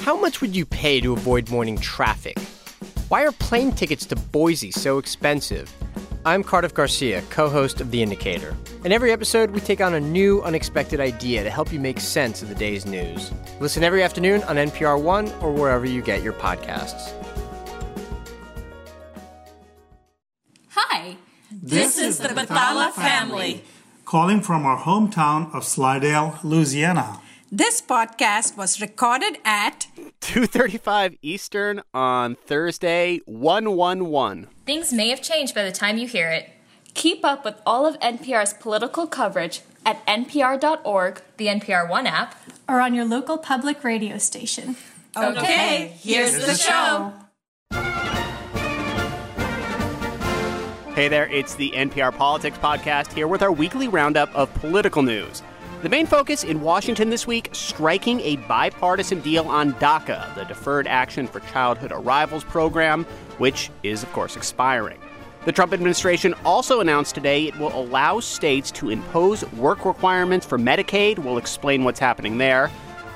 [0.00, 2.38] How much would you pay to avoid morning traffic?
[3.08, 5.70] Why are plane tickets to Boise so expensive?
[6.24, 8.56] I'm Cardiff Garcia, co host of The Indicator.
[8.86, 12.40] In every episode, we take on a new, unexpected idea to help you make sense
[12.40, 13.30] of the day's news.
[13.60, 17.12] Listen every afternoon on NPR One or wherever you get your podcasts.
[20.68, 21.18] Hi,
[21.52, 23.64] this, is the Bathala family.
[24.06, 27.20] calling from our hometown of Slidell, Louisiana.
[27.50, 29.88] This podcast was recorded at
[30.20, 34.46] 2:35 Eastern on Thursday, 111.
[34.66, 36.48] Things may have changed by the time you hear it.
[36.94, 42.36] Keep up with all of NPR's political coverage at npr.org, The NPR One app.
[42.68, 44.76] or on your local public radio station.
[45.16, 47.12] Okay, here's the show.
[50.94, 55.42] Hey there, it's the NPR Politics Podcast here with our weekly roundup of political news.
[55.82, 60.86] The main focus in Washington this week striking a bipartisan deal on DACA, the Deferred
[60.86, 63.04] Action for Childhood Arrivals program,
[63.38, 64.98] which is, of course, expiring.
[65.46, 70.58] The Trump administration also announced today it will allow states to impose work requirements for
[70.58, 71.18] Medicaid.
[71.18, 72.70] We'll explain what's happening there.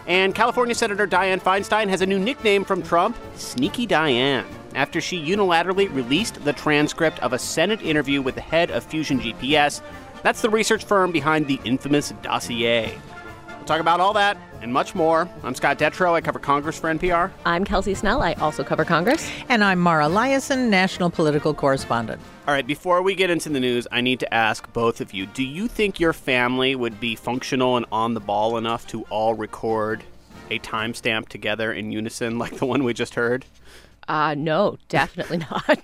[0.07, 5.23] And California Senator Dianne Feinstein has a new nickname from Trump Sneaky Dianne, after she
[5.23, 9.83] unilaterally released the transcript of a Senate interview with the head of Fusion GPS.
[10.25, 12.99] That's the research firm behind the infamous dossier.
[13.47, 15.29] We'll talk about all that and much more.
[15.43, 16.15] I'm Scott Detrow.
[16.15, 17.31] I cover Congress for NPR.
[17.45, 18.23] I'm Kelsey Snell.
[18.23, 19.31] I also cover Congress.
[19.51, 22.23] And I'm Mara Liasson, national political correspondent.
[22.49, 25.27] All right, before we get into the news, I need to ask both of you
[25.27, 29.35] do you think your family would be functional and on the ball enough to all
[29.35, 30.05] record
[30.51, 33.45] a timestamp together in unison like the one we just heard?
[34.09, 35.81] Uh, no, definitely not.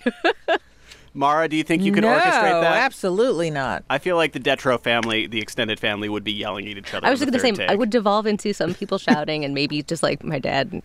[1.13, 2.63] Mara, do you think you could no, orchestrate that?
[2.63, 3.85] No, absolutely not.
[3.91, 7.07] I feel like the Detrow family, the extended family, would be yelling at each other.
[7.07, 9.45] I was on going to the say, third I would devolve into some people shouting
[9.45, 10.83] and maybe just like my dad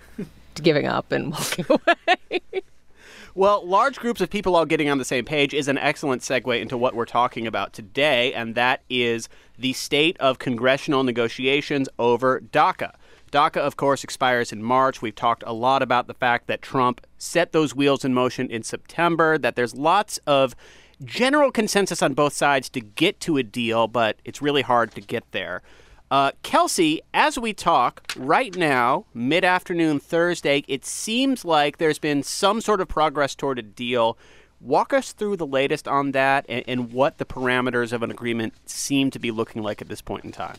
[0.55, 2.41] giving up and walking away.
[3.35, 6.59] Well, large groups of people all getting on the same page is an excellent segue
[6.59, 9.27] into what we're talking about today, and that is
[9.59, 12.93] the state of congressional negotiations over DACA.
[13.35, 15.01] DACA, of course, expires in March.
[15.01, 18.63] We've talked a lot about the fact that Trump set those wheels in motion in
[18.63, 20.55] September, that there's lots of
[21.03, 25.01] general consensus on both sides to get to a deal, but it's really hard to
[25.01, 25.61] get there.
[26.09, 32.23] Uh, Kelsey, as we talk right now, mid afternoon Thursday, it seems like there's been
[32.23, 34.17] some sort of progress toward a deal.
[34.61, 38.53] Walk us through the latest on that and, and what the parameters of an agreement
[38.65, 40.55] seem to be looking like at this point in time.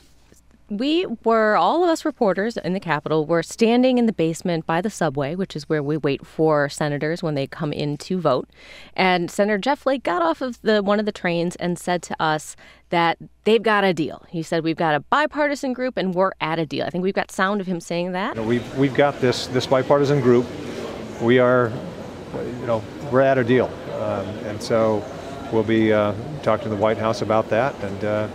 [0.68, 4.80] We were, all of us reporters in the Capitol, were standing in the basement by
[4.80, 8.48] the subway, which is where we wait for senators when they come in to vote.
[8.94, 12.22] And Senator Jeff Flake got off of the one of the trains and said to
[12.22, 12.56] us
[12.90, 14.24] that they've got a deal.
[14.28, 16.84] He said, We've got a bipartisan group and we're at a deal.
[16.84, 18.36] I think we've got sound of him saying that.
[18.36, 20.46] You know, we've we've got this this bipartisan group.
[21.20, 21.72] We are,
[22.34, 25.04] you know, we're at a deal, um, and so
[25.52, 26.12] we'll be uh,
[26.42, 28.28] talking to the White House about that, and uh,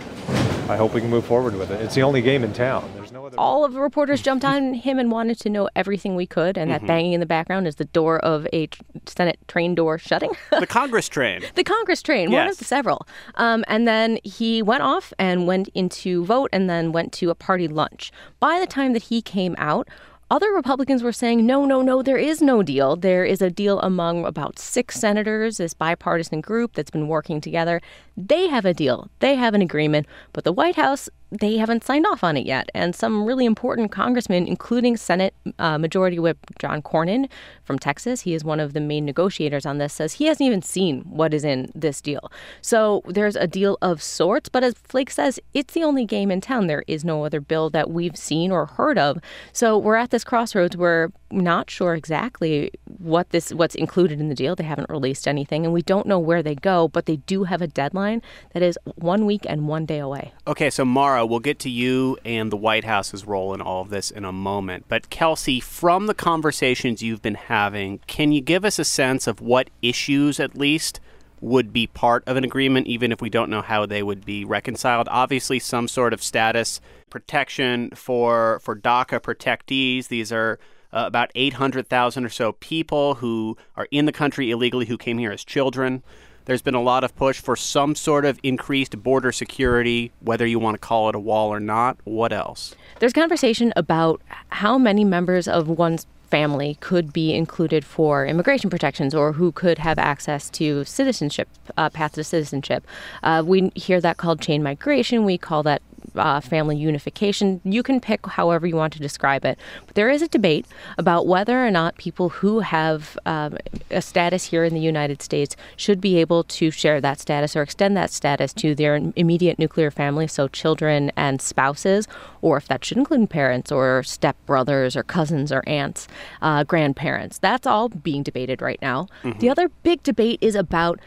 [0.68, 1.80] I hope we can move forward with it.
[1.80, 2.90] It's the only game in town.
[2.94, 3.38] There's no other.
[3.38, 6.56] all of the reporters jumped on him and wanted to know everything we could.
[6.56, 9.98] And that banging in the background is the door of a tr- Senate train door
[9.98, 10.32] shutting.
[10.60, 11.42] The Congress train.
[11.56, 12.52] the Congress train, one Yes.
[12.54, 13.06] of the several.
[13.34, 17.34] Um, and then he went off and went into vote and then went to a
[17.34, 18.12] party lunch.
[18.38, 19.88] By the time that he came out,
[20.32, 22.96] other Republicans were saying, no, no, no, there is no deal.
[22.96, 27.82] There is a deal among about six senators, this bipartisan group that's been working together.
[28.16, 31.10] They have a deal, they have an agreement, but the White House,
[31.40, 32.70] they haven't signed off on it yet.
[32.74, 37.28] And some really important congressmen, including Senate uh, Majority Whip John Cornyn
[37.64, 40.60] from Texas, he is one of the main negotiators on this, says he hasn't even
[40.60, 42.30] seen what is in this deal.
[42.60, 46.40] So there's a deal of sorts, but as Flake says, it's the only game in
[46.40, 46.66] town.
[46.66, 49.18] There is no other bill that we've seen or heard of.
[49.52, 50.76] So we're at this crossroads.
[50.76, 52.70] We're not sure exactly
[53.02, 54.54] what this what's included in the deal.
[54.54, 56.88] They haven't released anything, and we don't know where they go.
[56.88, 60.32] But they do have a deadline that is one week and one day away.
[60.46, 63.90] Okay, so Mara, we'll get to you and the White House's role in all of
[63.90, 64.86] this in a moment.
[64.88, 69.40] But Kelsey, from the conversations you've been having, can you give us a sense of
[69.40, 71.00] what issues, at least,
[71.40, 74.44] would be part of an agreement, even if we don't know how they would be
[74.44, 75.08] reconciled?
[75.10, 80.08] Obviously, some sort of status protection for for DACA protectees.
[80.08, 80.58] These are
[80.92, 85.32] uh, about 800,000 or so people who are in the country illegally who came here
[85.32, 86.02] as children.
[86.44, 90.58] There's been a lot of push for some sort of increased border security, whether you
[90.58, 91.98] want to call it a wall or not.
[92.04, 92.74] What else?
[92.98, 99.14] There's conversation about how many members of one's family could be included for immigration protections
[99.14, 101.46] or who could have access to citizenship,
[101.76, 102.86] uh, path to citizenship.
[103.22, 105.26] Uh, we hear that called chain migration.
[105.26, 105.82] We call that
[106.16, 107.60] uh, family unification.
[107.64, 109.58] You can pick however you want to describe it.
[109.86, 110.66] But there is a debate
[110.98, 113.56] about whether or not people who have um,
[113.90, 117.62] a status here in the United States should be able to share that status or
[117.62, 122.06] extend that status to their immediate nuclear family, so children and spouses,
[122.40, 126.08] or if that should include parents or stepbrothers or cousins or aunts,
[126.40, 127.38] uh, grandparents.
[127.38, 129.08] That's all being debated right now.
[129.22, 129.38] Mm-hmm.
[129.38, 131.00] The other big debate is about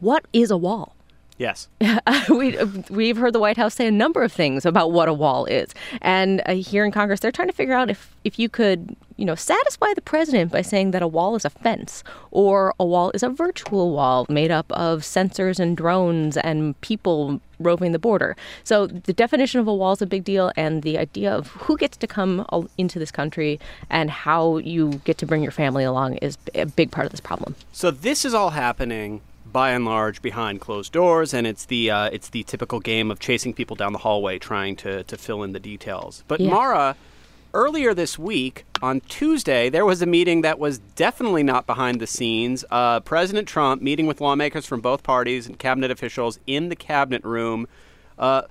[0.00, 0.93] what is a wall?
[1.36, 1.68] Yes.
[2.28, 2.56] we,
[2.90, 5.74] we've heard the White House say a number of things about what a wall is.
[6.00, 9.24] And uh, here in Congress, they're trying to figure out if, if you could, you
[9.24, 13.10] know, satisfy the president by saying that a wall is a fence or a wall
[13.14, 18.36] is a virtual wall made up of sensors and drones and people roving the border.
[18.62, 21.76] So the definition of a wall is a big deal, and the idea of who
[21.76, 22.46] gets to come
[22.78, 23.58] into this country
[23.90, 27.20] and how you get to bring your family along is a big part of this
[27.20, 27.54] problem.
[27.72, 29.20] So this is all happening
[29.54, 33.20] by and large behind closed doors, and it's the uh, it's the typical game of
[33.20, 36.24] chasing people down the hallway, trying to to fill in the details.
[36.28, 36.50] But yeah.
[36.50, 36.96] Mara,
[37.54, 42.06] earlier this week on Tuesday, there was a meeting that was definitely not behind the
[42.06, 42.64] scenes.
[42.70, 47.24] Uh, President Trump meeting with lawmakers from both parties and cabinet officials in the cabinet
[47.24, 47.66] room.
[48.18, 48.42] Uh,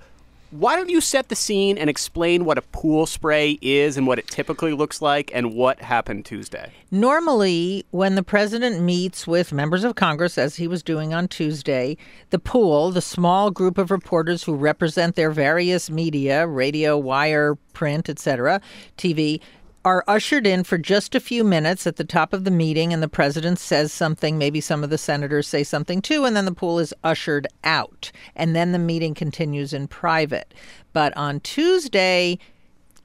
[0.54, 4.20] why don't you set the scene and explain what a pool spray is and what
[4.20, 6.72] it typically looks like and what happened Tuesday?
[6.92, 11.96] Normally, when the president meets with members of Congress, as he was doing on Tuesday,
[12.30, 18.08] the pool, the small group of reporters who represent their various media, radio, wire, print,
[18.08, 18.60] etc.,
[18.96, 19.40] TV,
[19.84, 23.02] are ushered in for just a few minutes at the top of the meeting, and
[23.02, 24.38] the president says something.
[24.38, 28.10] Maybe some of the senators say something too, and then the pool is ushered out.
[28.34, 30.54] And then the meeting continues in private.
[30.92, 32.38] But on Tuesday,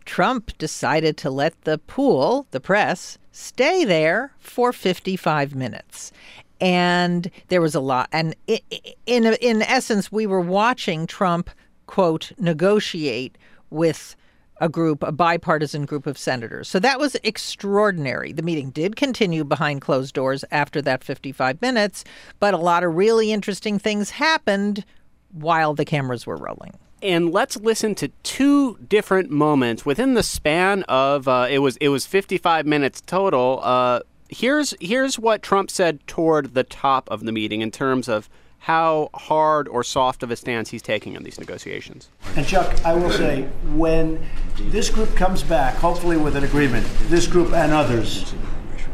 [0.06, 6.12] Trump decided to let the pool, the press, stay there for 55 minutes.
[6.62, 8.10] And there was a lot.
[8.12, 8.36] And
[9.06, 11.50] in, in essence, we were watching Trump,
[11.88, 13.38] quote, negotiate
[13.70, 14.16] with
[14.59, 16.67] a group, a bipartisan group of senators.
[16.67, 18.31] So that was extraordinary.
[18.31, 22.03] The meeting did continue behind closed doors after that 55 minutes,
[22.39, 24.85] but a lot of really interesting things happened
[25.31, 26.73] while the cameras were rolling.
[27.01, 31.89] And let's listen to two different moments within the span of uh, it was it
[31.89, 33.61] was 55 minutes total.
[33.63, 38.29] Uh, here's here's what Trump said toward the top of the meeting in terms of
[38.59, 42.09] how hard or soft of a stance he's taking on these negotiations.
[42.35, 44.23] And Chuck, I will say, when
[44.57, 48.33] this group comes back, hopefully with an agreement, this group and others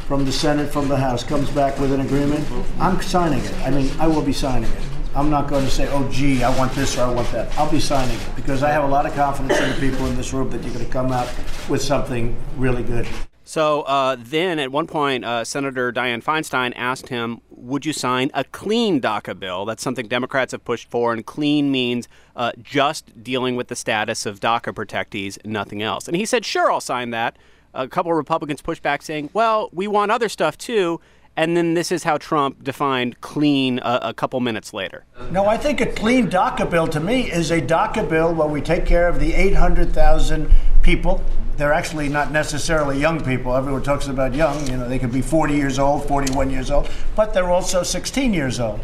[0.08, 2.48] from the Senate, from the House, comes back with an agreement,
[2.80, 3.54] I'm signing it.
[3.62, 4.84] I mean, I will be signing it.
[5.16, 7.58] I'm not going to say, oh, gee, I want this or I want that.
[7.58, 10.16] I'll be signing it because I have a lot of confidence in the people in
[10.16, 11.28] this room that you're going to come out
[11.70, 13.08] with something really good.
[13.48, 18.32] So uh, then, at one point, uh, Senator Dianne Feinstein asked him, "Would you sign
[18.34, 23.24] a clean DACA bill?" That's something Democrats have pushed for, and clean means uh, just
[23.24, 26.08] dealing with the status of DACA protectees, nothing else.
[26.08, 27.38] And he said, "Sure, I'll sign that."
[27.76, 31.00] A couple of Republicans pushed back, saying, "Well, we want other stuff too."
[31.38, 35.04] And then this is how Trump defined clean a, a, couple minutes later.
[35.32, 38.62] No, I think a clean DACA bill to me is a DACA bill where we
[38.62, 40.50] take care of the 800,000
[40.86, 41.22] people.
[41.58, 43.56] They're actually not necessarily young people.
[43.56, 44.66] Everyone talks about young.
[44.68, 48.34] You know, they could be 40 years old, 41 years old, but they're also 16
[48.34, 48.80] years old.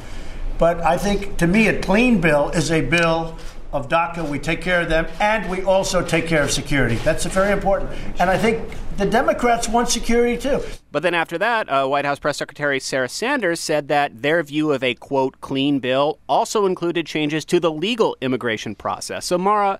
[0.57, 3.37] But I think to me, a clean bill is a bill
[3.71, 4.27] of DACA.
[4.27, 6.95] We take care of them, and we also take care of security.
[6.95, 7.91] That's very important.
[8.19, 10.61] And I think the Democrats want security too.
[10.91, 14.71] But then after that, uh, White House Press Secretary Sarah Sanders said that their view
[14.71, 19.25] of a quote clean bill also included changes to the legal immigration process.
[19.25, 19.79] So, Mara,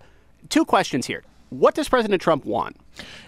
[0.50, 1.24] two questions here.
[1.52, 2.78] What does President Trump want?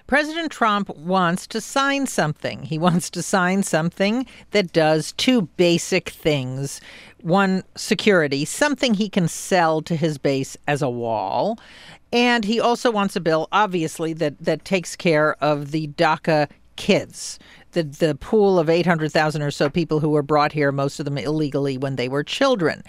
[0.07, 2.63] President Trump wants to sign something.
[2.63, 6.79] He wants to sign something that does two basic things
[7.21, 11.59] one, security, something he can sell to his base as a wall.
[12.13, 17.39] And he also wants a bill, obviously, that, that takes care of the DACA kids,
[17.73, 21.17] the, the pool of 800,000 or so people who were brought here, most of them
[21.17, 22.83] illegally when they were children.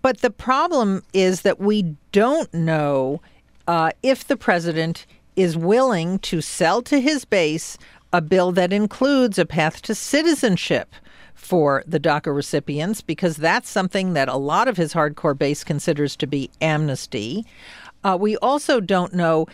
[0.00, 3.20] But the problem is that we don't know
[3.68, 5.06] uh, if the president
[5.36, 7.78] is willing to sell to his base
[8.12, 10.94] a bill that includes a path to citizenship
[11.34, 16.16] for the DACA recipients, because that's something that a lot of his hardcore base considers
[16.16, 17.46] to be amnesty.
[18.04, 19.46] Uh, we also don't know,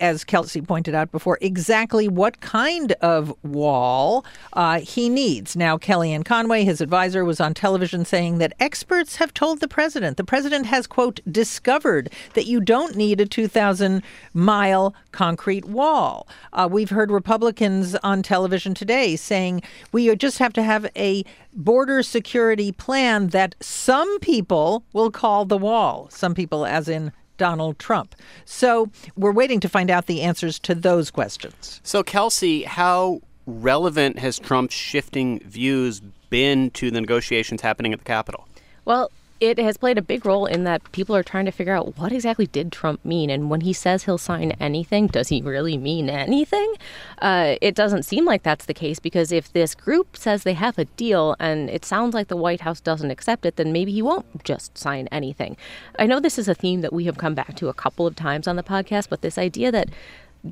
[0.00, 5.56] as Kelsey pointed out before, exactly what kind of wall uh, he needs.
[5.56, 10.16] Now, Kellyanne Conway, his advisor, was on television saying that experts have told the president,
[10.16, 14.02] the president has, quote, discovered that you don't need a 2,000
[14.32, 16.28] mile concrete wall.
[16.52, 19.62] Uh, we've heard Republicans on television today saying
[19.92, 25.58] we just have to have a border security plan that some people will call the
[25.58, 26.08] wall.
[26.10, 28.14] Some people, as in Donald Trump.
[28.44, 31.80] So we're waiting to find out the answers to those questions.
[31.82, 38.04] So, Kelsey, how relevant has Trump's shifting views been to the negotiations happening at the
[38.04, 38.46] Capitol?
[38.84, 41.96] Well, it has played a big role in that people are trying to figure out
[41.96, 45.76] what exactly did Trump mean, and when he says he'll sign anything, does he really
[45.76, 46.74] mean anything?
[47.20, 50.78] Uh, it doesn't seem like that's the case because if this group says they have
[50.78, 54.02] a deal and it sounds like the White House doesn't accept it, then maybe he
[54.02, 55.56] won't just sign anything.
[55.98, 58.16] I know this is a theme that we have come back to a couple of
[58.16, 59.88] times on the podcast, but this idea that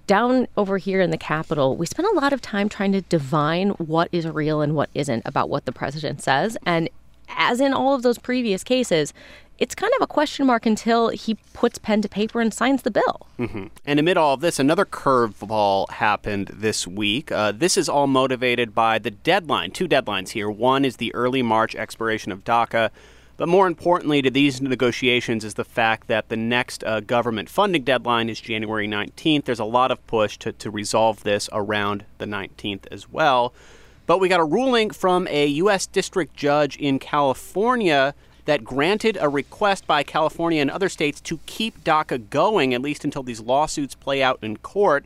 [0.06, 3.70] down over here in the Capitol, we spend a lot of time trying to divine
[3.70, 6.56] what is real and what isn't about what the president says.
[6.66, 6.88] And
[7.28, 9.12] as in all of those previous cases,
[9.58, 12.90] it's kind of a question mark until he puts pen to paper and signs the
[12.90, 13.26] bill.
[13.38, 13.66] Mm-hmm.
[13.86, 17.32] And amid all of this, another curveball happened this week.
[17.32, 20.50] Uh, this is all motivated by the deadline, two deadlines here.
[20.50, 22.90] One is the early March expiration of DACA.
[23.38, 27.82] But more importantly to these negotiations is the fact that the next uh, government funding
[27.82, 29.44] deadline is January 19th.
[29.44, 33.52] There's a lot of push to, to resolve this around the 19th as well.
[34.06, 35.86] But we got a ruling from a U.S.
[35.86, 41.82] district judge in California that granted a request by California and other states to keep
[41.82, 45.04] DACA going, at least until these lawsuits play out in court.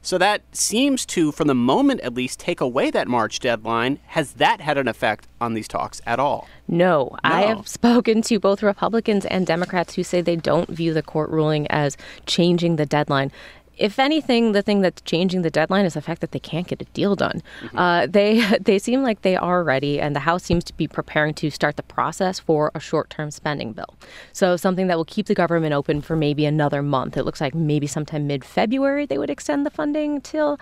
[0.00, 3.98] So that seems to, from the moment at least, take away that March deadline.
[4.06, 6.48] Has that had an effect on these talks at all?
[6.66, 7.10] No.
[7.12, 7.18] no.
[7.24, 11.30] I have spoken to both Republicans and Democrats who say they don't view the court
[11.30, 13.32] ruling as changing the deadline
[13.78, 16.82] if anything, the thing that's changing the deadline is the fact that they can't get
[16.82, 17.42] a deal done.
[17.60, 17.78] Mm-hmm.
[17.78, 21.34] Uh, they they seem like they are ready, and the House seems to be preparing
[21.34, 23.94] to start the process for a short-term spending bill.
[24.32, 27.16] So something that will keep the government open for maybe another month.
[27.16, 30.58] It looks like maybe sometime mid-February they would extend the funding till.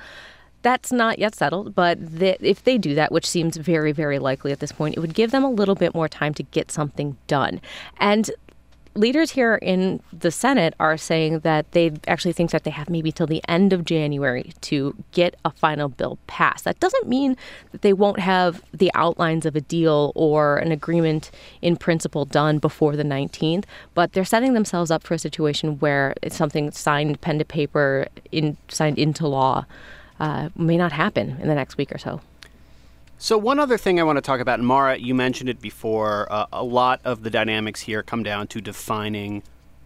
[0.63, 4.51] That's not yet settled, but the, if they do that, which seems very, very likely
[4.51, 7.17] at this point, it would give them a little bit more time to get something
[7.29, 7.61] done.
[8.01, 8.29] And
[8.97, 13.13] leaders here in the Senate are saying that they actually think that they have maybe
[13.13, 16.65] till the end of January to get a final bill passed.
[16.65, 17.37] That doesn't mean
[17.73, 21.31] that they won't have the outlines of a deal or an agreement
[21.63, 26.15] in principle done before the 19th, but they're setting themselves up for a situation where
[26.23, 29.67] it's something signed pen to paper, in, signed into law,
[30.19, 32.21] uh, may not happen in the next week or so.
[33.19, 36.31] So, one other thing I want to talk about, Mara, you mentioned it before.
[36.31, 39.43] Uh, a lot of the dynamics here come down to defining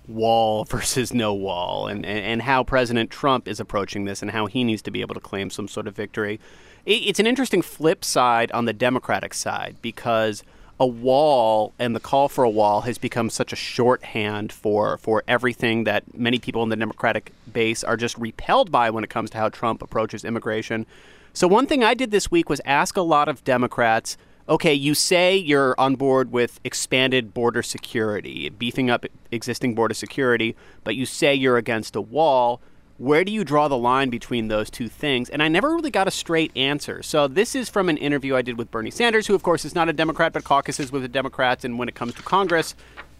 [0.09, 4.65] wall versus no wall and, and, how President Trump is approaching this and how he
[4.65, 6.41] needs to be able to claim some sort of victory.
[6.85, 10.43] It, it's an interesting flip side on the Democratic side because
[10.81, 15.23] a wall and the call for a wall has become such a shorthand for, for
[15.29, 19.31] everything that many people in the Democratic base are just repelled by when it comes
[19.31, 20.85] to how Trump approaches immigration.
[21.33, 24.17] So, one thing I did this week was ask a lot of Democrats
[24.49, 30.57] okay, you say you're on board with expanded border security, beefing up existing border security,
[30.83, 32.61] but you say you're against a wall.
[32.99, 35.31] Where do you draw the line between those two things?
[35.31, 37.01] And I never really got a straight answer.
[37.03, 39.75] So, this is from an interview I did with Bernie Sanders, who, of course, is
[39.75, 41.65] not a Democrat, but caucuses with the Democrats.
[41.65, 42.75] And when it comes to Congress,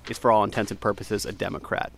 [0.09, 1.93] is for all intents and purposes a Democrat.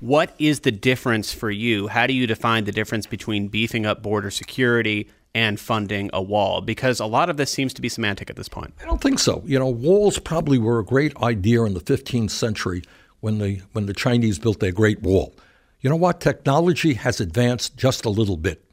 [0.00, 1.88] What is the difference for you?
[1.88, 6.60] How do you define the difference between beefing up border security and funding a wall?
[6.60, 8.74] Because a lot of this seems to be semantic at this point.
[8.80, 9.42] I don't think so.
[9.46, 12.82] You know, walls probably were a great idea in the 15th century
[13.20, 15.34] when the when the Chinese built their Great Wall.
[15.80, 16.20] You know what?
[16.20, 18.64] Technology has advanced just a little bit.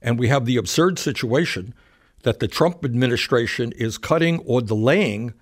[0.00, 1.74] And we have the absurd situation
[2.22, 5.34] that the Trump administration is cutting or delaying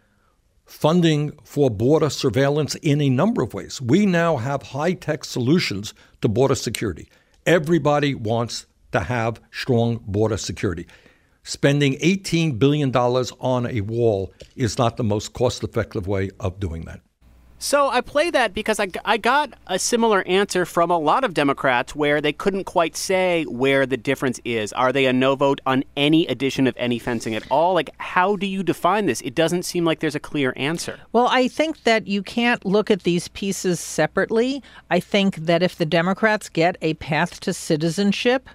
[0.67, 3.81] funding for border surveillance in a number of ways.
[3.81, 7.09] We now have high tech solutions to border security.
[7.47, 10.87] Everybody wants to have strong border security.
[11.45, 16.83] Spending $18 billion on a wall is not the most cost effective way of doing
[16.87, 17.01] that.
[17.59, 21.33] So I play that because I, I got a similar answer from a lot of
[21.33, 24.75] Democrats where they couldn't quite say where the difference is.
[24.75, 27.73] Are they a no vote on any addition of any fencing at all?
[27.73, 29.23] Like, how do you define this?
[29.23, 31.01] It doesn't seem like there's a clear answer.
[31.13, 34.63] Well, I think that you can't look at these pieces separately.
[34.91, 38.51] I think that if the Democrats get a path to citizenship,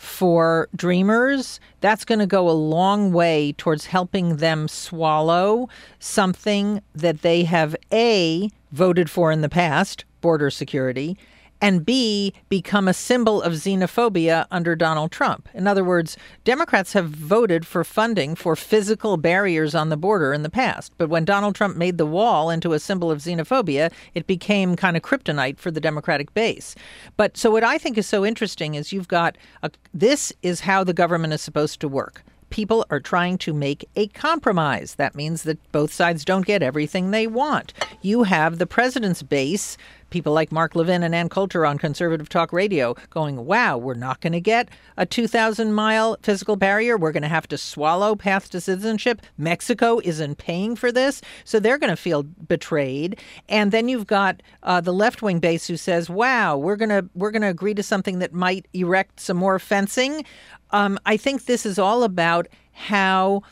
[0.00, 7.20] for dreamers, that's going to go a long way towards helping them swallow something that
[7.20, 11.18] they have A, voted for in the past, border security,
[11.60, 15.48] and B, become a symbol of xenophobia under Donald Trump.
[15.54, 20.42] In other words, Democrats have voted for funding for physical barriers on the border in
[20.42, 20.92] the past.
[20.98, 24.96] But when Donald Trump made the wall into a symbol of xenophobia, it became kind
[24.96, 26.74] of kryptonite for the Democratic base.
[27.16, 30.84] But so what I think is so interesting is you've got a, this is how
[30.84, 34.96] the government is supposed to work people are trying to make a compromise.
[34.96, 37.72] That means that both sides don't get everything they want.
[38.02, 39.76] You have the president's base
[40.10, 44.20] people like Mark Levin and Ann Coulter on conservative talk radio going, wow, we're not
[44.20, 46.98] going to get a 2,000 mile physical barrier.
[46.98, 49.22] We're going to have to swallow path to citizenship.
[49.38, 51.22] Mexico isn't paying for this.
[51.44, 53.18] So they're going to feel betrayed.
[53.48, 57.08] And then you've got uh, the left wing base who says, wow, we're going to
[57.14, 60.24] we're going to agree to something that might erect some more fencing.
[60.72, 63.42] Um, I think this is all about how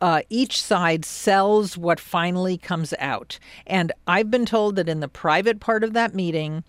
[0.00, 3.38] uh, each side sells what finally comes out.
[3.66, 6.64] And I've been told that in the private part of that meeting,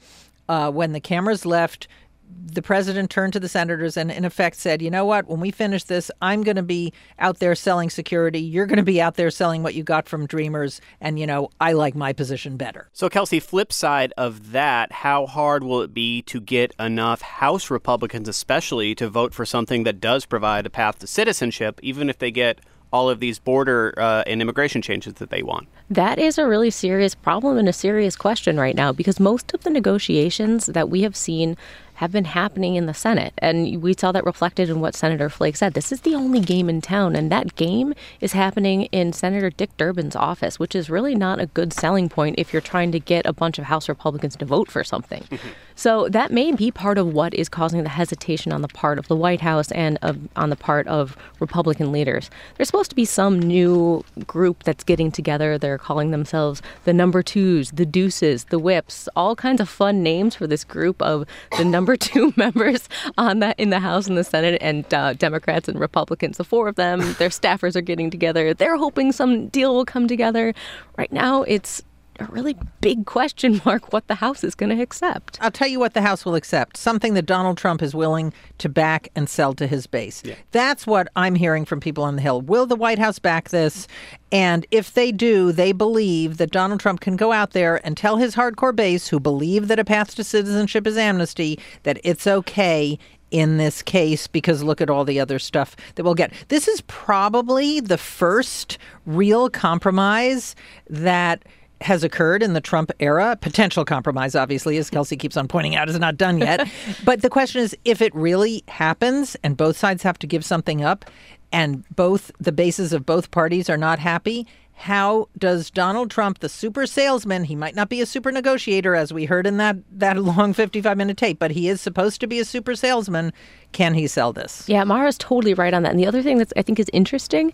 [0.47, 1.87] uh, when the cameras left,
[2.29, 5.27] the president turned to the senators and, in effect, said, You know what?
[5.27, 8.39] When we finish this, I'm going to be out there selling security.
[8.39, 10.81] You're going to be out there selling what you got from Dreamers.
[11.01, 12.89] And, you know, I like my position better.
[12.93, 17.69] So, Kelsey, flip side of that, how hard will it be to get enough House
[17.69, 22.19] Republicans, especially, to vote for something that does provide a path to citizenship, even if
[22.19, 25.67] they get all of these border uh, and immigration changes that they want?
[25.89, 29.63] That is a really serious problem and a serious question right now because most of
[29.63, 31.57] the negotiations that we have seen
[31.99, 33.33] have been happening in the Senate.
[33.39, 35.73] And we saw that reflected in what Senator Flake said.
[35.73, 39.75] This is the only game in town, and that game is happening in Senator Dick
[39.75, 43.25] Durbin's office, which is really not a good selling point if you're trying to get
[43.25, 45.25] a bunch of House Republicans to vote for something.
[45.75, 49.09] so that may be part of what is causing the hesitation on the part of
[49.09, 52.29] the White House and of, on the part of Republican leaders.
[52.55, 55.57] There's supposed to be some new group that's getting together.
[55.57, 60.35] They're calling themselves the number twos, the deuces, the whips, all kinds of fun names
[60.35, 61.25] for this group of
[61.57, 65.67] the number two members on that in the House and the Senate, and uh, Democrats
[65.67, 66.37] and Republicans.
[66.37, 68.53] The four of them, their staffers are getting together.
[68.53, 70.53] They're hoping some deal will come together.
[70.97, 71.83] Right now, it's
[72.21, 75.37] a really big question mark what the House is going to accept.
[75.41, 78.69] I'll tell you what the House will accept something that Donald Trump is willing to
[78.69, 80.21] back and sell to his base.
[80.25, 80.35] Yeah.
[80.51, 82.41] That's what I'm hearing from people on the Hill.
[82.41, 83.87] Will the White House back this?
[84.31, 88.17] And if they do, they believe that Donald Trump can go out there and tell
[88.17, 92.99] his hardcore base who believe that a path to citizenship is amnesty that it's okay
[93.31, 96.33] in this case because look at all the other stuff that we'll get.
[96.47, 100.55] This is probably the first real compromise
[100.89, 101.43] that
[101.81, 103.37] has occurred in the Trump era.
[103.39, 106.67] Potential compromise, obviously, as Kelsey keeps on pointing out, is not done yet.
[107.03, 110.83] but the question is if it really happens and both sides have to give something
[110.83, 111.05] up
[111.51, 114.45] and both the bases of both parties are not happy,
[114.79, 119.11] how does Donald Trump, the super salesman, he might not be a super negotiator, as
[119.11, 122.39] we heard in that, that long 55 minute tape, but he is supposed to be
[122.39, 123.33] a super salesman.
[123.73, 124.63] Can he sell this?
[124.69, 125.89] Yeah, Mara's totally right on that.
[125.89, 127.51] And the other thing that I think is interesting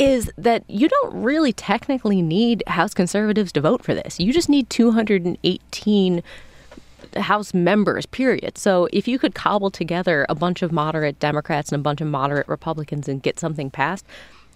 [0.00, 4.18] is that you don't really technically need House conservatives to vote for this.
[4.18, 6.22] You just need 218
[7.16, 8.58] House members, period.
[8.58, 12.08] So if you could cobble together a bunch of moderate Democrats and a bunch of
[12.08, 14.04] moderate Republicans and get something passed,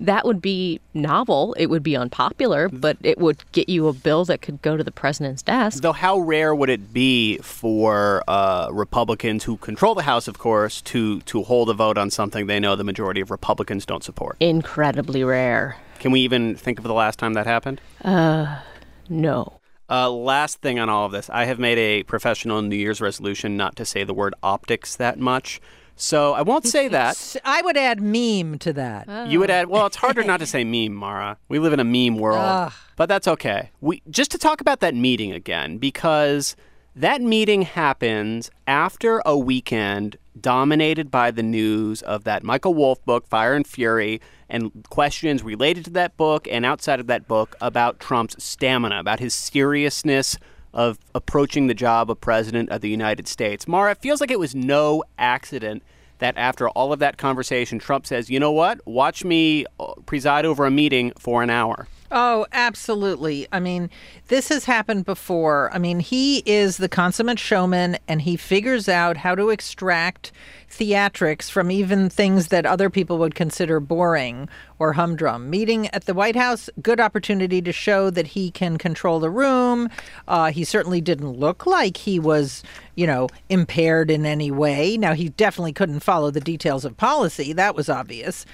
[0.00, 1.54] that would be novel.
[1.58, 4.84] It would be unpopular, but it would get you a bill that could go to
[4.84, 5.82] the president's desk.
[5.82, 10.80] Though, how rare would it be for uh, Republicans who control the House, of course,
[10.82, 14.37] to to hold a vote on something they know the majority of Republicans don't support?
[14.40, 15.76] Incredibly rare.
[15.98, 17.80] Can we even think of the last time that happened?
[18.04, 18.61] Uh,
[19.08, 19.54] no.
[19.90, 23.56] Uh, last thing on all of this, I have made a professional New Year's resolution
[23.56, 25.61] not to say the word optics that much.
[25.98, 27.37] So I won't say that.
[27.44, 29.06] I would add meme to that.
[29.08, 29.24] Oh.
[29.24, 29.68] You would add.
[29.68, 31.38] Well, it's harder not to say meme, Mara.
[31.48, 32.72] We live in a meme world, Ugh.
[32.96, 33.70] but that's okay.
[33.80, 36.56] We just to talk about that meeting again because
[36.94, 43.26] that meeting happens after a weekend dominated by the news of that Michael Wolff book,
[43.26, 47.98] Fire and Fury, and questions related to that book and outside of that book about
[47.98, 50.38] Trump's stamina, about his seriousness
[50.72, 53.66] of approaching the job of president of the United States.
[53.66, 55.83] Mara, it feels like it was no accident
[56.18, 58.85] that after all of that conversation, Trump says, you know what?
[58.87, 61.88] Watch me uh, preside over a meeting for an hour.
[62.11, 63.47] Oh, absolutely.
[63.53, 63.90] I mean,
[64.29, 65.71] this has happened before.
[65.75, 70.33] I mean, he is the consummate showman and he figures out how to extract
[70.71, 75.51] theatrics from even things that other people would consider boring or humdrum.
[75.51, 79.90] Meeting at the White House, good opportunity to show that he can control the room.
[80.27, 82.62] Uh, he certainly didn't look like he was,
[82.94, 84.97] you know, impaired in any way.
[84.97, 87.53] Now, he definitely couldn't follow the details of policy.
[87.53, 88.47] That was obvious.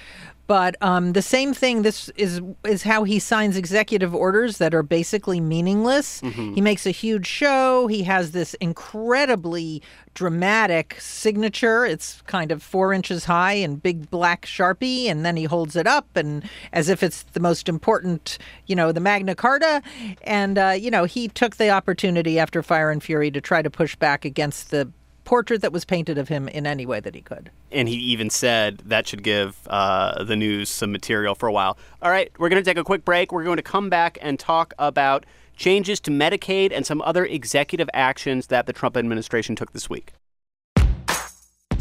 [0.47, 1.81] But um, the same thing.
[1.81, 6.21] This is is how he signs executive orders that are basically meaningless.
[6.21, 6.53] Mm-hmm.
[6.53, 7.87] He makes a huge show.
[7.87, 9.81] He has this incredibly
[10.13, 11.85] dramatic signature.
[11.85, 15.87] It's kind of four inches high and big black sharpie, and then he holds it
[15.87, 19.81] up and as if it's the most important, you know, the Magna Carta.
[20.23, 23.69] And uh, you know, he took the opportunity after Fire and Fury to try to
[23.69, 24.91] push back against the
[25.25, 27.51] portrait that was painted of him in any way that he could.
[27.71, 31.77] And he even said that should give uh, the news some material for a while.
[32.01, 33.31] All right, we're going to take a quick break.
[33.31, 37.89] We're going to come back and talk about changes to Medicaid, and some other executive
[37.93, 40.13] actions that the Trump administration took this week.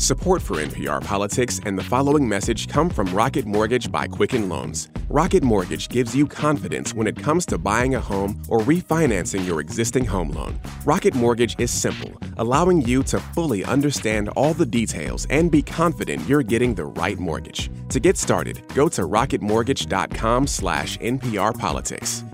[0.04, 4.90] Support for NPR Politics and the following message come from Rocket Mortgage by Quicken Loans.
[5.08, 9.62] Rocket Mortgage gives you confidence when it comes to buying a home or refinancing your
[9.62, 10.60] existing home loan.
[10.84, 16.28] Rocket Mortgage is simple, allowing you to fully understand all the details and be confident
[16.28, 17.70] you're getting the right mortgage.
[17.88, 20.98] To get started, go to rocketmortgage.com slash.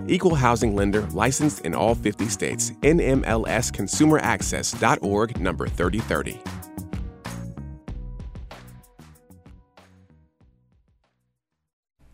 [0.08, 2.72] Equal housing lender licensed in all 50 states.
[2.82, 6.59] NMLSconsumeraccess.org number 3030.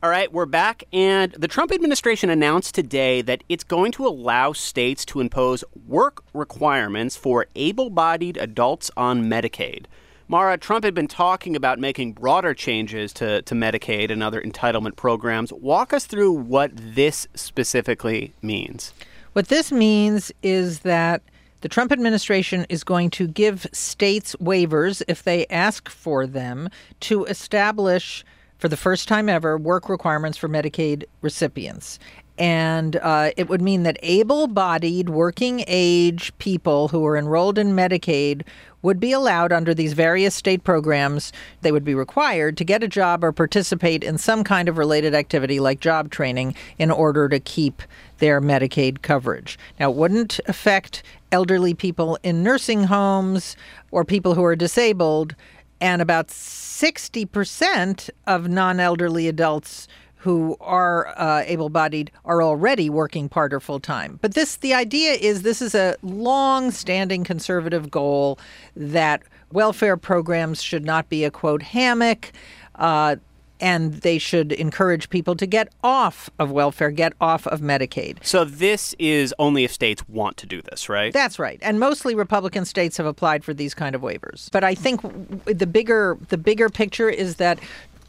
[0.03, 4.53] All right, we're back, and the Trump administration announced today that it's going to allow
[4.53, 9.87] states to impose work requirements for able bodied adults on Medicaid.
[10.29, 14.97] Mara, Trump had been talking about making broader changes to, to Medicaid and other entitlement
[14.97, 15.51] programs.
[15.51, 18.93] Walk us through what this specifically means.
[19.33, 21.23] What this means is that
[21.63, 26.69] the Trump administration is going to give states waivers if they ask for them
[27.01, 28.27] to establish
[28.66, 32.00] for the first time ever, work requirements for Medicaid recipients.
[32.37, 37.76] And uh, it would mean that able bodied, working age people who are enrolled in
[37.76, 38.42] Medicaid
[38.83, 41.33] would be allowed under these various state programs.
[41.61, 45.14] They would be required to get a job or participate in some kind of related
[45.14, 47.83] activity like job training in order to keep
[48.18, 49.61] their Medicaid coverage.
[49.79, 53.57] Now, it wouldn't affect elderly people in nursing homes
[53.92, 55.37] or people who are disabled
[55.81, 59.89] and about 60% of non elderly adults
[60.27, 64.19] who are uh, able-bodied are already working part or full time.
[64.23, 68.39] But this, the idea is, this is a long-standing conservative goal
[68.75, 72.33] that welfare programs should not be a quote hammock.
[72.75, 73.17] Uh,
[73.61, 78.19] and they should encourage people to get off of welfare, get off of Medicaid.
[78.23, 81.12] So this is only if states want to do this, right?
[81.12, 81.59] That's right.
[81.62, 84.51] And mostly Republican states have applied for these kind of waivers.
[84.51, 85.01] But I think
[85.45, 87.59] the bigger the bigger picture is that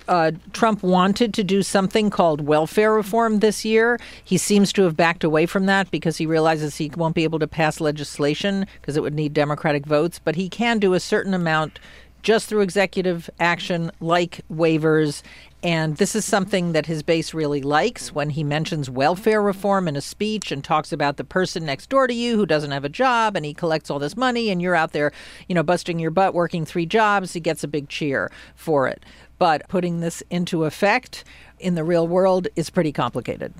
[0.08, 4.00] uh, Trump wanted to do something called welfare reform this year.
[4.24, 7.40] He seems to have backed away from that because he realizes he won't be able
[7.40, 10.20] to pass legislation because it would need Democratic votes.
[10.24, 11.80] But he can do a certain amount
[12.28, 15.22] just through executive action like waivers.
[15.64, 19.96] And this is something that his base really likes when he mentions welfare reform in
[19.96, 22.90] a speech and talks about the person next door to you who doesn't have a
[22.90, 25.14] job and he collects all this money and you're out there,
[25.48, 27.32] you know, busting your butt working three jobs.
[27.32, 29.06] He gets a big cheer for it.
[29.40, 31.24] But putting this into effect
[31.60, 33.54] in the real world is pretty complicated.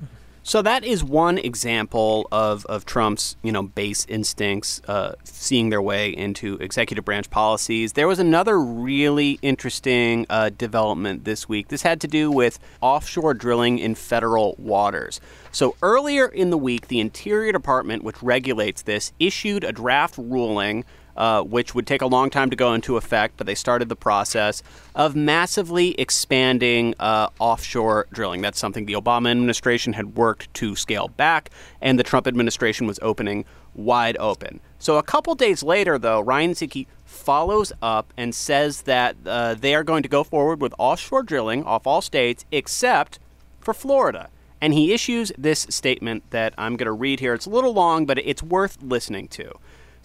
[0.48, 5.82] So that is one example of, of Trump's, you know, base instincts uh, seeing their
[5.82, 7.92] way into executive branch policies.
[7.92, 11.68] There was another really interesting uh, development this week.
[11.68, 15.20] This had to do with offshore drilling in federal waters.
[15.52, 20.86] So earlier in the week, the Interior Department, which regulates this, issued a draft ruling
[21.18, 23.96] uh, which would take a long time to go into effect, but they started the
[23.96, 24.62] process
[24.94, 28.40] of massively expanding uh, offshore drilling.
[28.40, 31.50] That's something the Obama administration had worked to scale back,
[31.82, 34.60] and the Trump administration was opening wide open.
[34.78, 39.74] So a couple days later, though, Ryan Zinke follows up and says that uh, they
[39.74, 43.18] are going to go forward with offshore drilling off all states except
[43.60, 44.30] for Florida.
[44.60, 47.34] And he issues this statement that I'm going to read here.
[47.34, 49.52] It's a little long, but it's worth listening to.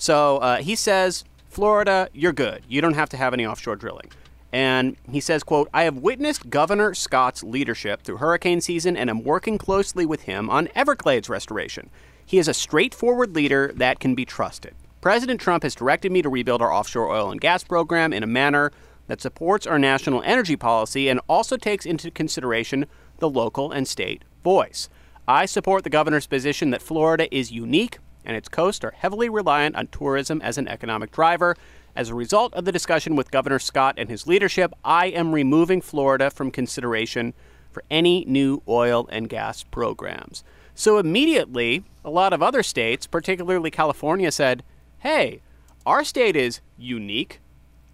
[0.04, 2.64] So uh, he says, Florida, you're good.
[2.68, 4.12] You don't have to have any offshore drilling.
[4.52, 9.24] And he says, quote, I have witnessed Governor Scott's leadership through hurricane season and am
[9.24, 11.90] working closely with him on Everglades restoration.
[12.26, 14.76] He is a straightforward leader that can be trusted.
[15.00, 18.28] President Trump has directed me to rebuild our offshore oil and gas program in a
[18.28, 18.74] manner
[19.08, 22.88] that supports our national energy policy and also takes into consideration
[23.20, 24.90] the local and state voice.
[25.30, 29.76] I support the governor's position that Florida is unique and its coast are heavily reliant
[29.76, 31.56] on tourism as an economic driver.
[31.96, 35.82] As a result of the discussion with Governor Scott and his leadership, I am removing
[35.82, 37.34] Florida from consideration
[37.72, 40.44] for any new oil and gas programs.
[40.76, 44.64] So immediately, a lot of other states, particularly California, said,
[45.00, 45.42] hey,
[45.86, 47.40] our state is unique.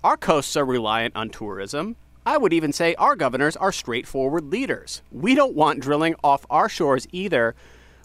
[0.04, 1.98] Our coasts are reliant on tourism.
[2.26, 5.02] I would even say our governors are straightforward leaders.
[5.12, 7.56] We don't want drilling off our shores either.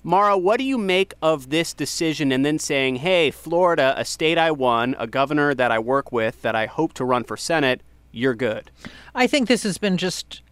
[0.06, 4.36] Mara, what do you make of this decision and then saying, hey, Florida, a state
[4.36, 7.80] I won, a governor that I work with, that I hope to run for Senate,
[8.12, 8.70] you're good?
[9.14, 10.42] I think this has been just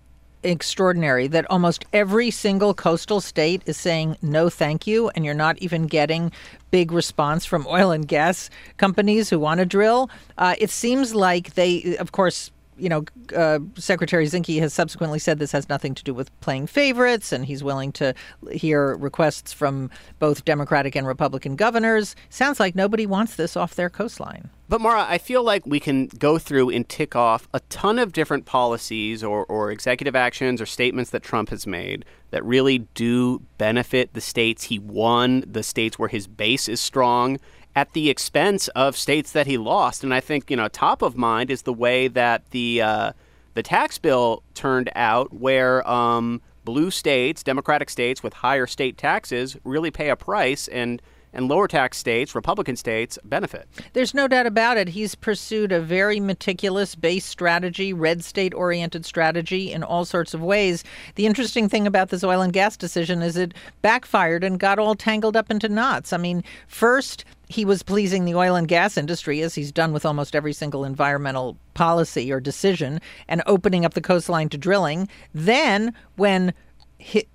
[0.42, 5.58] extraordinary that almost every single coastal state is saying no thank you and you're not
[5.58, 6.32] even getting
[6.70, 11.54] big response from oil and gas companies who want to drill uh, it seems like
[11.54, 12.50] they of course
[12.82, 13.04] you know,
[13.36, 17.46] uh, Secretary Zinke has subsequently said this has nothing to do with playing favorites, and
[17.46, 18.12] he's willing to
[18.50, 22.16] hear requests from both Democratic and Republican governors.
[22.28, 24.50] Sounds like nobody wants this off their coastline.
[24.68, 28.12] But Mara, I feel like we can go through and tick off a ton of
[28.12, 33.42] different policies or, or executive actions or statements that Trump has made that really do
[33.58, 37.38] benefit the states he won, the states where his base is strong,
[37.74, 40.04] at the expense of states that he lost.
[40.04, 43.12] And I think you know top of mind is the way that the uh,
[43.54, 49.56] the tax bill turned out, where um, blue states, Democratic states with higher state taxes,
[49.64, 53.66] really pay a price and and lower tax states, Republican states, benefit.
[53.94, 54.88] There's no doubt about it.
[54.88, 60.42] He's pursued a very meticulous base strategy, red state oriented strategy in all sorts of
[60.42, 60.84] ways.
[61.14, 64.94] The interesting thing about this oil and gas decision is it backfired and got all
[64.94, 66.12] tangled up into knots.
[66.12, 70.04] I mean, first, he was pleasing the oil and gas industry, as he's done with
[70.04, 75.08] almost every single environmental policy or decision, and opening up the coastline to drilling.
[75.34, 76.54] Then, when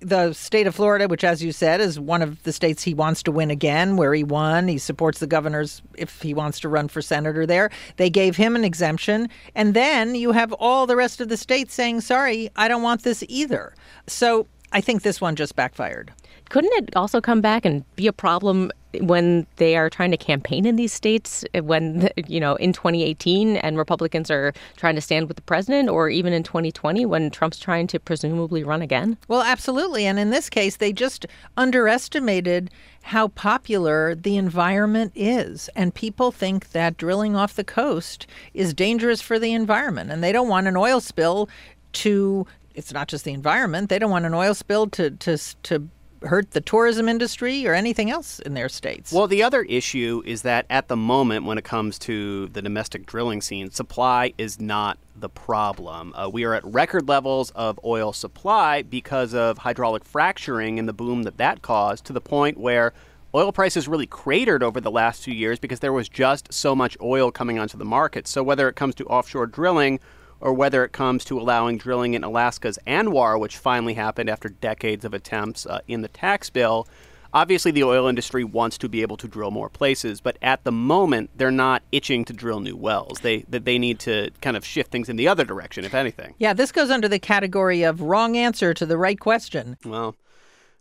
[0.00, 3.22] the state of Florida, which, as you said, is one of the states he wants
[3.22, 4.66] to win again, where he won.
[4.66, 7.70] He supports the governors if he wants to run for senator there.
[7.96, 9.28] They gave him an exemption.
[9.54, 13.02] And then you have all the rest of the states saying, sorry, I don't want
[13.02, 13.74] this either.
[14.06, 16.12] So I think this one just backfired.
[16.48, 18.70] Couldn't it also come back and be a problem
[19.00, 23.76] when they are trying to campaign in these states when you know in 2018 and
[23.76, 27.86] republicans are trying to stand with the president or even in 2020 when trump's trying
[27.86, 29.16] to presumably run again?
[29.28, 30.06] Well absolutely.
[30.06, 32.70] And in this case they just underestimated
[33.02, 35.70] how popular the environment is.
[35.74, 40.10] And people think that drilling off the coast is dangerous for the environment.
[40.10, 41.48] And they don't want an oil spill
[41.92, 45.88] to it's not just the environment they don't want an oil spill to to to
[46.22, 49.12] hurt the tourism industry or anything else in their states.
[49.12, 53.06] Well, the other issue is that at the moment, when it comes to the domestic
[53.06, 56.12] drilling scene, supply is not the problem.
[56.14, 60.92] Uh, we are at record levels of oil supply because of hydraulic fracturing and the
[60.92, 62.92] boom that that caused, to the point where
[63.34, 66.96] oil prices really cratered over the last few years because there was just so much
[67.00, 68.26] oil coming onto the market.
[68.26, 70.00] So, whether it comes to offshore drilling,
[70.40, 75.04] or whether it comes to allowing drilling in Alaska's ANWR, which finally happened after decades
[75.04, 76.86] of attempts uh, in the tax bill.
[77.34, 80.72] Obviously, the oil industry wants to be able to drill more places, but at the
[80.72, 83.20] moment, they're not itching to drill new wells.
[83.20, 86.34] They they need to kind of shift things in the other direction, if anything.
[86.38, 89.76] Yeah, this goes under the category of wrong answer to the right question.
[89.84, 90.16] Well,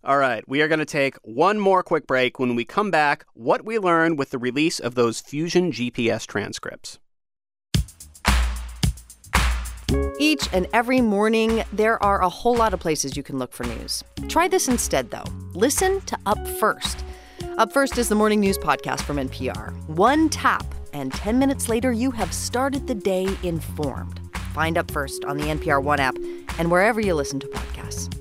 [0.05, 2.39] all right, we are going to take one more quick break.
[2.39, 6.97] When we come back, what we learned with the release of those Fusion GPS transcripts.
[10.19, 13.65] Each and every morning, there are a whole lot of places you can look for
[13.65, 14.03] news.
[14.27, 15.23] Try this instead, though.
[15.53, 17.03] Listen to Up First.
[17.59, 19.75] Up First is the morning news podcast from NPR.
[19.87, 24.19] One tap, and 10 minutes later, you have started the day informed.
[24.53, 26.17] Find Up First on the NPR One app
[26.57, 28.11] and wherever you listen to podcasts.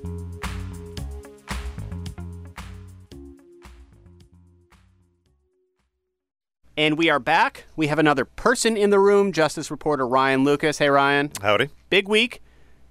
[6.77, 7.65] And we are back.
[7.75, 10.77] We have another person in the room, Justice reporter Ryan Lucas.
[10.77, 11.31] Hey, Ryan.
[11.41, 11.69] Howdy.
[11.89, 12.39] Big week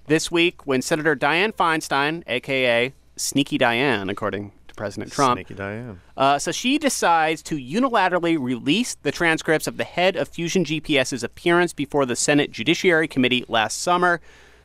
[0.09, 2.93] this week when Senator Dianne Feinstein, a.k.a.
[3.15, 5.39] Sneaky Dianne, according to President Trump.
[5.39, 5.99] Sneaky Dianne.
[6.17, 11.23] Uh, so she decides to unilaterally release the transcripts of the head of Fusion GPS's
[11.23, 14.21] appearance before the Senate Judiciary Committee last summer.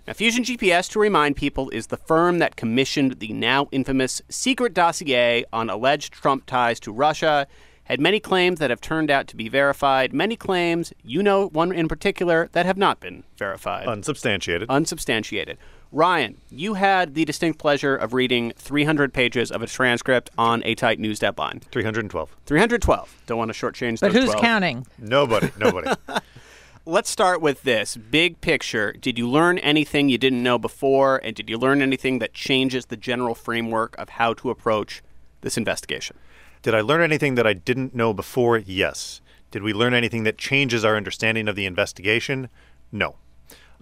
[0.08, 4.74] Now, Fusion GPS, to remind people, is the firm that commissioned the now infamous secret
[4.74, 7.46] dossier on alleged Trump ties to Russia
[7.92, 11.74] had many claims that have turned out to be verified, many claims, you know one
[11.74, 13.86] in particular, that have not been verified.
[13.86, 14.70] Unsubstantiated.
[14.70, 15.58] Unsubstantiated.
[15.92, 20.74] Ryan, you had the distinct pleasure of reading 300 pages of a transcript on a
[20.74, 21.60] tight news deadline.
[21.72, 22.34] 312.
[22.46, 23.22] 312.
[23.26, 24.42] Don't want to shortchange But those who's 12.
[24.42, 24.88] counting?
[24.98, 25.52] Nobody.
[25.60, 25.92] Nobody.
[26.86, 28.94] Let's start with this big picture.
[28.94, 31.20] Did you learn anything you didn't know before?
[31.26, 35.04] And did you learn anything that changes the general framework of how to approach
[35.42, 36.16] this investigation?
[36.62, 38.58] Did I learn anything that I didn't know before?
[38.58, 39.22] Yes.
[39.50, 42.50] Did we learn anything that changes our understanding of the investigation?
[42.92, 43.16] No.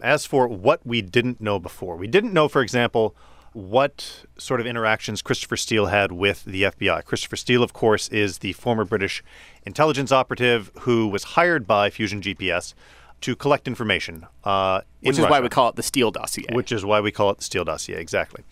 [0.01, 3.15] As for what we didn't know before, we didn't know, for example,
[3.53, 7.03] what sort of interactions Christopher Steele had with the FBI.
[7.03, 9.23] Christopher Steele, of course, is the former British
[9.63, 12.73] intelligence operative who was hired by Fusion GPS
[13.21, 14.25] to collect information.
[14.43, 16.45] Uh, Which is Russia, why we call it the Steele dossier.
[16.53, 18.43] Which is why we call it the Steele dossier, exactly.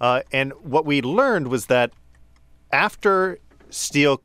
[0.00, 1.92] Uh, and what we learned was that
[2.72, 3.38] after
[3.74, 4.22] Steele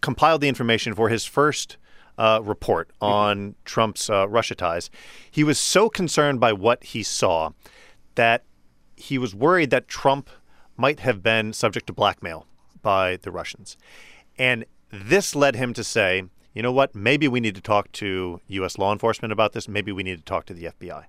[0.00, 1.76] compiled the information for his first
[2.18, 4.90] uh, report on Trump's uh, Russia ties.
[5.30, 7.50] He was so concerned by what he saw
[8.14, 8.44] that
[8.96, 10.30] he was worried that Trump
[10.76, 12.46] might have been subject to blackmail
[12.82, 13.76] by the Russians.
[14.38, 16.94] And this led him to say, you know what?
[16.94, 18.78] Maybe we need to talk to U.S.
[18.78, 19.68] law enforcement about this.
[19.68, 21.04] Maybe we need to talk to the FBI.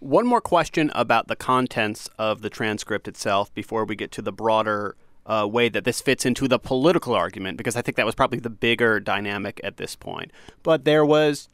[0.00, 4.32] One more question about the contents of the transcript itself before we get to the
[4.32, 8.14] broader uh, way that this fits into the political argument, because I think that was
[8.14, 10.32] probably the bigger dynamic at this point.
[10.62, 11.48] But there was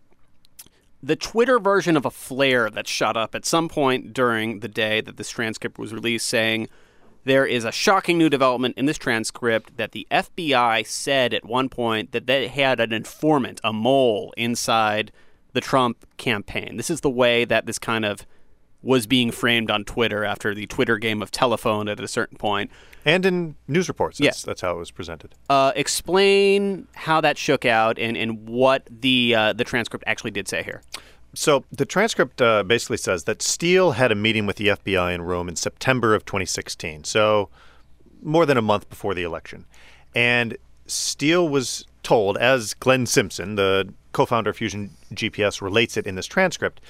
[1.03, 5.01] the Twitter version of a flare that shot up at some point during the day
[5.01, 6.69] that this transcript was released saying,
[7.25, 11.69] there is a shocking new development in this transcript that the FBI said at one
[11.69, 15.13] point that they had an informant, a mole, inside
[15.53, 16.77] the Trump campaign.
[16.77, 18.27] This is the way that this kind of
[18.83, 22.71] was being framed on Twitter after the Twitter game of telephone at a certain point.
[23.05, 24.43] And in news reports, that's, yes.
[24.43, 25.35] that's how it was presented.
[25.49, 30.49] Uh, explain how that shook out and, and what the uh, the transcript actually did
[30.49, 30.83] say here.
[31.35, 35.23] So the transcript uh, basically says that Steele had a meeting with the FBI in
[35.23, 37.49] Rome in September of 2016, so
[38.23, 39.65] more than a month before the election.
[40.15, 46.07] And Steele was told, as Glenn Simpson, the co founder of Fusion GPS, relates it
[46.07, 46.81] in this transcript,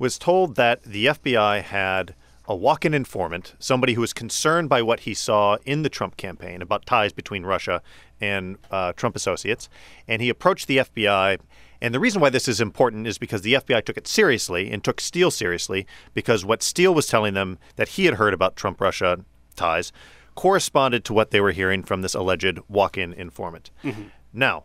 [0.00, 4.82] was told that the FBI had a walk in informant, somebody who was concerned by
[4.82, 7.80] what he saw in the Trump campaign about ties between Russia
[8.20, 9.68] and uh, Trump associates.
[10.08, 11.38] And he approached the FBI
[11.82, 14.84] and the reason why this is important is because the FBI took it seriously and
[14.84, 18.80] took Steele seriously because what Steele was telling them that he had heard about Trump
[18.80, 19.24] Russia
[19.56, 19.92] ties
[20.34, 23.70] corresponded to what they were hearing from this alleged walk in informant.
[23.82, 24.02] Mm-hmm.
[24.32, 24.64] Now,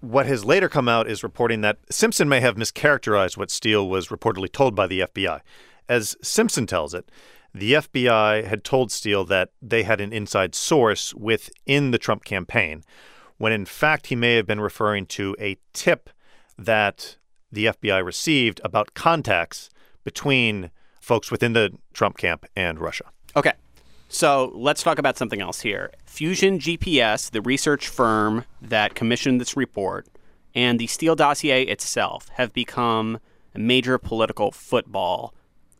[0.00, 4.08] what has later come out is reporting that Simpson may have mischaracterized what Steele was
[4.08, 5.40] reportedly told by the FBI.
[5.88, 7.10] As Simpson tells it,
[7.52, 12.84] the FBI had told Steele that they had an inside source within the Trump campaign
[13.38, 16.10] when in fact he may have been referring to a tip
[16.58, 17.16] that
[17.50, 19.70] the FBI received about contacts
[20.04, 23.06] between folks within the Trump camp and Russia.
[23.34, 23.52] Okay.
[24.12, 25.92] So let's talk about something else here.
[26.04, 30.08] Fusion GPS, the research firm that commissioned this report,
[30.52, 33.20] and the Steele dossier itself have become
[33.54, 35.32] a major political football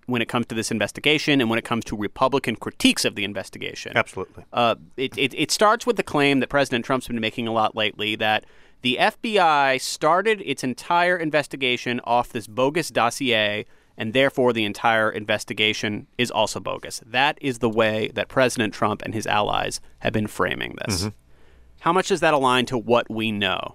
[0.07, 3.25] when it comes to this investigation and when it comes to Republican critiques of the
[3.25, 3.97] investigation.
[3.97, 4.45] Absolutely.
[4.53, 7.75] Uh, it, it, it starts with the claim that President Trump's been making a lot
[7.75, 8.45] lately that
[8.83, 13.67] the FBI started its entire investigation off this bogus dossier,
[14.01, 17.03] and therefore the entire investigation is also bogus.
[17.05, 21.03] That is the way that President Trump and his allies have been framing this.
[21.03, 21.09] Mm-hmm.
[21.81, 23.75] How much does that align to what we know?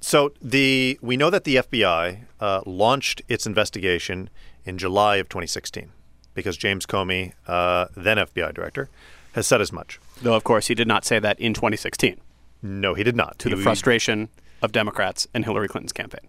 [0.00, 4.30] So the we know that the FBI uh, launched its investigation
[4.64, 5.90] in July of 2016
[6.34, 8.88] because James Comey, uh, then FBI director,
[9.32, 9.98] has said as much.
[10.22, 12.20] Though, of course, he did not say that in 2016.
[12.62, 13.40] No, he did not.
[13.40, 14.28] To he, the frustration
[14.62, 16.28] of Democrats and Hillary Clinton's campaign.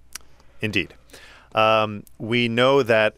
[0.59, 0.95] Indeed.
[1.55, 3.15] Um, we know that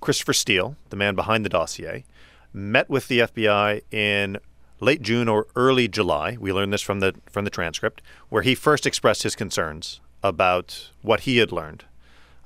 [0.00, 2.04] Christopher Steele, the man behind the dossier,
[2.52, 4.38] met with the FBI in
[4.80, 6.36] late June or early July.
[6.40, 10.90] We learned this from the from the transcript, where he first expressed his concerns about
[11.02, 11.84] what he had learned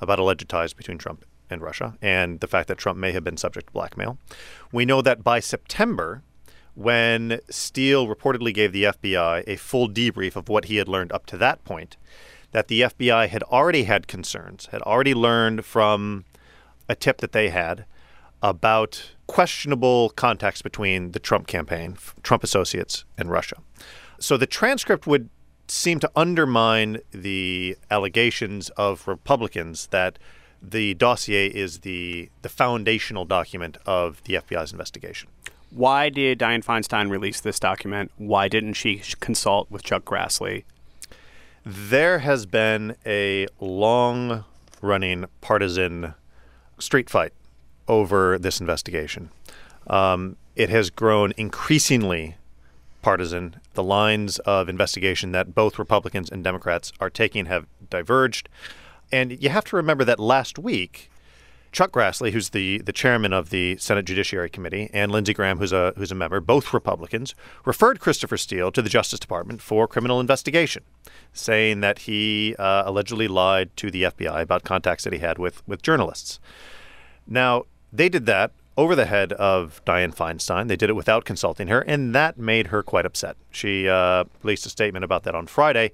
[0.01, 3.37] about alleged ties between Trump and Russia and the fact that Trump may have been
[3.37, 4.19] subject to blackmail.
[4.73, 6.23] We know that by September,
[6.75, 11.27] when Steele reportedly gave the FBI a full debrief of what he had learned up
[11.27, 11.97] to that point,
[12.53, 16.25] that the FBI had already had concerns, had already learned from
[16.89, 17.85] a tip that they had
[18.43, 23.57] about questionable contacts between the Trump campaign, Trump associates, and Russia.
[24.19, 25.31] So the transcript would
[25.69, 30.19] seem to undermine the allegations of Republicans that
[30.61, 35.29] the dossier is the the foundational document of the FBI's investigation.
[35.71, 38.11] Why did Dianne Feinstein release this document?
[38.17, 40.65] Why didn't she consult with Chuck Grassley?
[41.64, 44.44] There has been a long
[44.81, 46.14] running partisan
[46.79, 47.33] street fight
[47.87, 49.31] over this investigation.
[49.87, 52.37] Um, it has grown increasingly
[53.03, 53.57] partisan.
[53.75, 58.49] The lines of investigation that both Republicans and Democrats are taking have diverged.
[59.12, 61.11] And you have to remember that last week,
[61.72, 65.72] Chuck Grassley, who's the, the chairman of the Senate Judiciary Committee, and Lindsey Graham, who's
[65.72, 70.18] a who's a member, both Republicans, referred Christopher Steele to the Justice Department for criminal
[70.18, 70.83] investigation,
[71.33, 75.66] saying that he uh, allegedly lied to the FBI about contacts that he had with
[75.68, 76.40] with journalists.
[77.26, 80.68] Now they did that over the head of Dianne Feinstein.
[80.68, 83.37] They did it without consulting her, and that made her quite upset.
[83.50, 85.92] She uh, released a statement about that on Friday,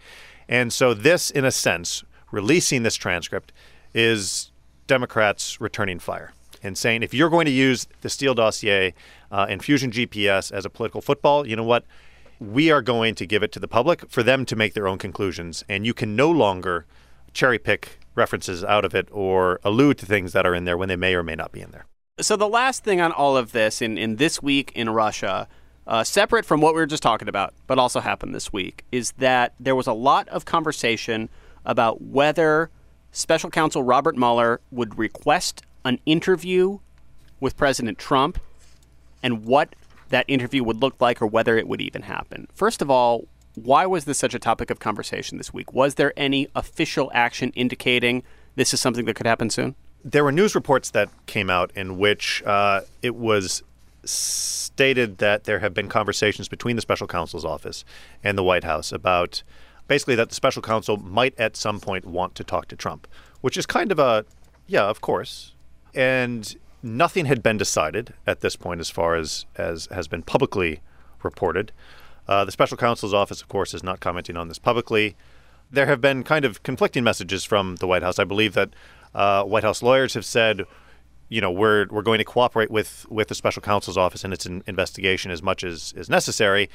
[0.49, 2.03] and so this, in a sense
[2.33, 3.53] releasing this transcript
[3.95, 4.51] is
[4.87, 6.33] Democrats returning fire
[6.63, 8.95] and saying if you're going to use the Steele dossier
[9.31, 11.85] uh, and Fusion GPS as a political football, you know what?
[12.39, 14.99] We are going to give it to the public for them to make their own
[14.99, 16.85] conclusions, and you can no longer
[17.33, 20.89] cherry pick references out of it or allude to things that are in there when
[20.89, 21.87] they may or may not be in there.
[22.21, 25.49] So the last thing on all of this in, in this week in Russia,
[25.87, 29.13] uh, separate from what we were just talking about, but also happened this week, is
[29.19, 31.29] that there was a lot of conversation
[31.65, 32.71] about whether
[33.17, 36.79] special counsel Robert Mueller would request an interview
[37.41, 38.39] with President Trump
[39.23, 39.75] and what
[40.11, 42.47] that interview would look like or whether it would even happen.
[42.55, 45.73] First of all, why was this such a topic of conversation this week?
[45.73, 48.23] Was there any official action indicating
[48.55, 49.75] this is something that could happen soon?
[50.05, 53.63] There were news reports that came out in which uh, it was
[54.05, 57.85] stated that there have been conversations between the special counsel's office
[58.23, 59.43] and the White House about
[59.89, 63.07] basically that the special counsel might at some point want to talk to Trump,
[63.41, 64.25] which is kind of a,
[64.67, 65.53] yeah, of course.
[65.95, 70.81] And nothing had been decided at this point as far as, as has been publicly
[71.23, 71.73] reported.
[72.29, 75.17] Uh, the special counsel's office, of course, is not commenting on this publicly.
[75.71, 78.19] There have been kind of conflicting messages from the White House.
[78.19, 78.71] I believe that
[79.15, 80.65] uh, White House lawyers have said,
[81.29, 84.47] you know, we're we're going to cooperate with with the special counsel's office in its
[84.47, 86.69] in- investigation as much as is necessary.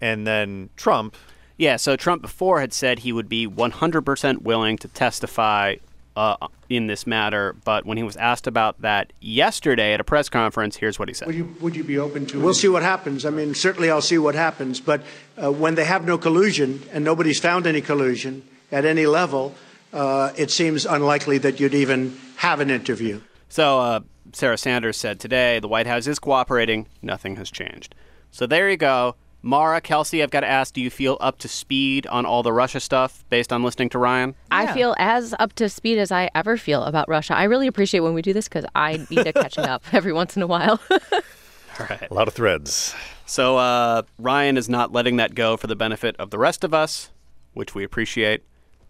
[0.00, 1.16] And then Trump,
[1.56, 1.76] yeah.
[1.76, 5.76] So Trump before had said he would be 100% willing to testify
[6.16, 10.30] uh, in this matter, but when he was asked about that yesterday at a press
[10.30, 12.40] conference, here's what he said: Would you would you be open to?
[12.40, 13.26] We'll see what happens.
[13.26, 14.80] I mean, certainly I'll see what happens.
[14.80, 15.02] But
[15.36, 19.54] uh, when they have no collusion and nobody's found any collusion at any level,
[19.92, 23.20] uh, it seems unlikely that you'd even have an interview.
[23.50, 24.00] So uh,
[24.32, 26.86] Sarah Sanders said today the White House is cooperating.
[27.02, 27.94] Nothing has changed.
[28.30, 29.16] So there you go.
[29.42, 32.52] Mara, Kelsey, I've got to ask, do you feel up to speed on all the
[32.52, 34.34] Russia stuff based on listening to Ryan?
[34.50, 37.36] I feel as up to speed as I ever feel about Russia.
[37.36, 40.36] I really appreciate when we do this because I need to catching up every once
[40.36, 40.80] in a while.
[40.90, 42.08] All right.
[42.10, 42.94] A lot of threads.
[43.26, 46.72] So uh, Ryan is not letting that go for the benefit of the rest of
[46.72, 47.10] us,
[47.54, 48.42] which we appreciate.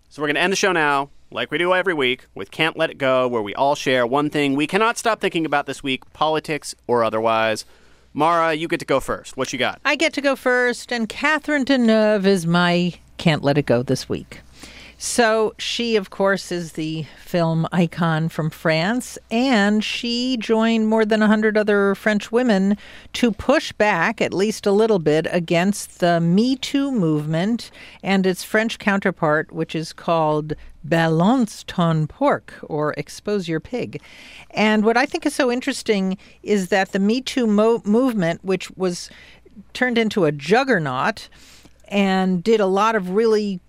[0.08, 2.76] So we're going to end the show now, like we do every week, with Can't
[2.76, 5.82] Let It Go, where we all share one thing we cannot stop thinking about this
[5.82, 7.64] week, politics or otherwise.
[8.18, 9.36] Mara, you get to go first.
[9.36, 9.78] What you got?
[9.84, 14.08] I get to go first, and Catherine Deneuve is my Can't Let It Go this
[14.08, 14.40] week.
[14.98, 21.20] So, she, of course, is the film icon from France, and she joined more than
[21.20, 22.78] 100 other French women
[23.12, 27.70] to push back, at least a little bit, against the Me Too movement
[28.02, 34.00] and its French counterpart, which is called Balance ton porc, or Expose Your Pig.
[34.52, 38.70] And what I think is so interesting is that the Me Too mo- movement, which
[38.70, 39.10] was
[39.74, 41.28] turned into a juggernaut
[41.88, 43.60] and did a lot of really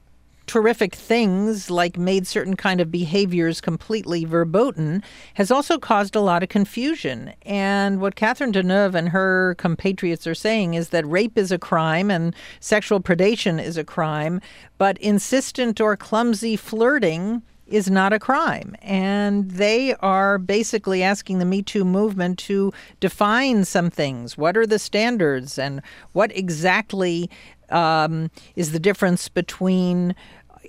[0.48, 5.04] terrific things like made certain kind of behaviors completely verboten
[5.36, 7.34] has also caused a lot of confusion.
[7.44, 12.10] And what Catherine Deneuve and her compatriots are saying is that rape is a crime
[12.10, 14.42] and sexual predation is a crime,
[14.78, 18.76] but insistent or clumsy flirting is not a crime.
[18.82, 24.38] And they are basically asking the Me Too movement to define some things.
[24.38, 25.82] What are the standards and
[26.14, 27.30] what exactly
[27.70, 30.16] um, is the difference between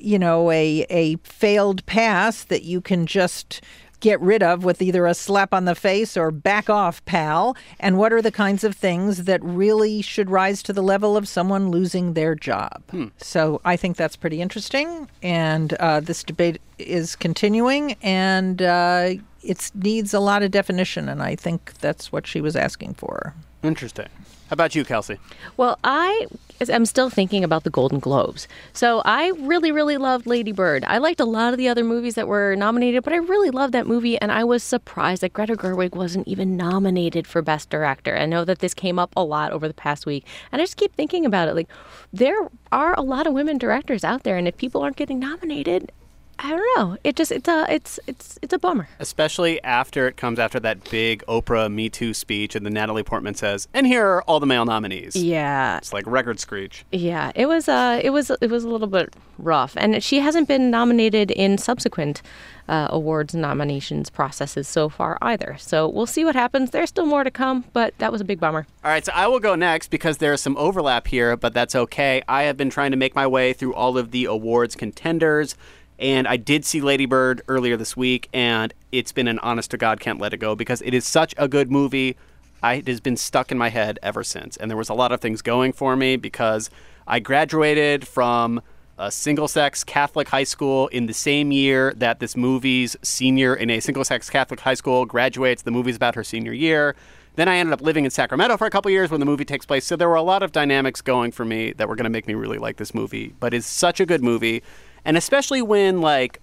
[0.01, 3.61] you know, a a failed pass that you can just
[4.01, 7.57] get rid of with either a slap on the face or back off, pal?
[7.81, 11.27] And what are the kinds of things that really should rise to the level of
[11.27, 12.83] someone losing their job?
[12.91, 13.07] Hmm.
[13.19, 15.09] So I think that's pretty interesting.
[15.23, 21.09] And uh, this debate is continuing and uh, it needs a lot of definition.
[21.09, 23.35] And I think that's what she was asking for.
[23.63, 24.09] Interesting.
[24.49, 25.19] How about you, Kelsey?
[25.59, 26.27] Well, I
[26.71, 28.49] am still thinking about the Golden Globes.
[28.73, 30.85] So I really, really loved Lady Bird.
[30.87, 33.75] I liked a lot of the other movies that were nominated, but I really loved
[33.75, 38.17] that movie, and I was surprised that Greta Gerwig wasn't even nominated for Best Director.
[38.17, 40.79] I know that this came up a lot over the past week, and I just
[40.79, 41.55] keep thinking about it.
[41.55, 41.69] Like,
[42.11, 45.93] there are a lot of women directors out there, and if people aren't getting nominated,
[46.41, 46.97] I don't know.
[47.03, 48.89] It just it's a it's it's it's a bummer.
[48.99, 53.35] Especially after it comes after that big Oprah Me Too speech, and then Natalie Portman
[53.35, 56.85] says, "And here are all the male nominees." Yeah, it's like record screech.
[56.93, 60.47] Yeah, it was uh it was it was a little bit rough, and she hasn't
[60.47, 62.23] been nominated in subsequent
[62.69, 65.57] uh, awards nominations processes so far either.
[65.59, 66.71] So we'll see what happens.
[66.71, 68.67] There's still more to come, but that was a big bummer.
[68.85, 72.23] All right, so I will go next because there's some overlap here, but that's okay.
[72.29, 75.57] I have been trying to make my way through all of the awards contenders.
[75.99, 79.77] And I did see Lady Bird earlier this week, and it's been an honest to
[79.77, 82.17] God can't let it go because it is such a good movie.
[82.63, 84.57] I, it has been stuck in my head ever since.
[84.57, 86.71] And there was a lot of things going for me because
[87.07, 88.63] I graduated from
[88.99, 93.71] a single sex Catholic high school in the same year that this movie's senior in
[93.71, 95.63] a single sex Catholic high school graduates.
[95.63, 96.97] The movie's about her senior year.
[97.37, 99.65] Then I ended up living in Sacramento for a couple years when the movie takes
[99.65, 99.85] place.
[99.85, 102.27] So there were a lot of dynamics going for me that were going to make
[102.27, 103.33] me really like this movie.
[103.39, 104.65] But it's such a good movie
[105.09, 106.41] and especially when like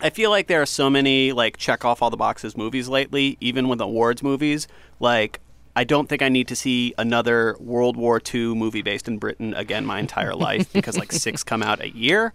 [0.00, 3.38] I feel like there are so many like check off all the boxes movies lately,
[3.40, 4.68] even with awards movies.
[5.00, 5.40] Like
[5.74, 9.54] I don't think I need to see another World War II movie based in Britain
[9.54, 12.34] again my entire life because like six come out a year.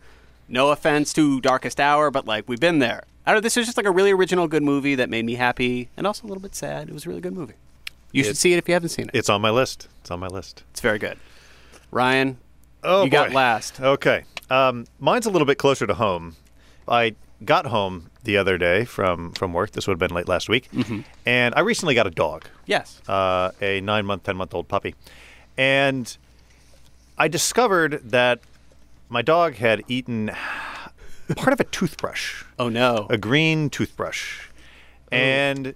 [0.49, 3.03] No offense to Darkest Hour, but like we've been there.
[3.27, 3.41] I don't know.
[3.41, 6.25] This is just like a really original, good movie that made me happy and also
[6.25, 6.89] a little bit sad.
[6.89, 7.53] It was a really good movie.
[8.11, 9.11] You should see it if you haven't seen it.
[9.13, 9.87] It's on my list.
[10.01, 10.63] It's on my list.
[10.71, 11.17] It's very good.
[11.91, 12.37] Ryan,
[12.83, 13.79] Oh, you got last.
[13.79, 14.23] Okay.
[14.51, 16.35] Um, mine's a little bit closer to home.
[16.87, 19.71] I got home the other day from, from work.
[19.71, 20.69] This would have been late last week.
[20.71, 21.05] Mhm.
[21.25, 22.45] And I recently got a dog.
[22.65, 23.01] Yes.
[23.07, 24.93] Uh, a nine month, 10 month old puppy.
[25.57, 26.15] And
[27.17, 28.39] I discovered that
[29.09, 30.31] my dog had eaten
[31.35, 32.43] part of a toothbrush.
[32.59, 33.07] Oh, no.
[33.09, 34.47] A green toothbrush.
[35.11, 35.75] And